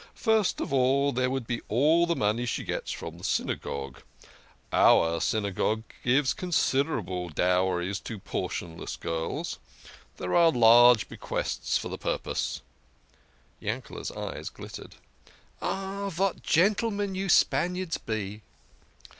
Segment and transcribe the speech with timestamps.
[0.15, 4.01] First of all there would be all the money she gets from the Synagogue.
[4.73, 6.17] Our Synagogue THE KING OF SCHNORRERS.
[6.17, 9.59] 83 gives considerable dowries to portionless girls.
[10.17, 12.63] There are large bequests for the purpose."
[13.59, 14.95] Yankee's eyes glittered.
[15.61, 18.41] "Ah, vat gentlemen you Spaniards be